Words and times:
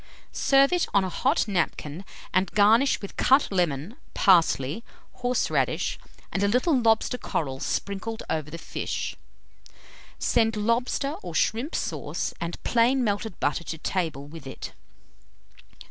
Serve 0.31 0.73
it 0.73 0.87
on 0.95 1.03
a 1.03 1.09
hot 1.09 1.47
napkin, 1.47 2.03
and 2.33 2.49
garnish 2.53 2.99
with 3.03 3.15
cut 3.17 3.51
lemon, 3.51 3.95
parsley, 4.15 4.83
horseradish, 5.17 5.99
and 6.31 6.41
a 6.41 6.47
little 6.47 6.75
lobster 6.75 7.19
coral 7.19 7.59
sprinkled 7.59 8.23
over 8.27 8.49
the 8.49 8.57
fish. 8.57 9.15
Send 10.17 10.55
lobster 10.57 11.17
or 11.21 11.35
shrimp 11.35 11.75
sauce 11.75 12.33
and 12.41 12.63
plain 12.63 13.03
melted 13.03 13.39
butter 13.39 13.63
to 13.65 13.77
table 13.77 14.25
with 14.25 14.47
it. 14.47 14.73